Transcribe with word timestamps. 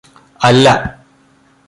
അല്ല 0.41 0.67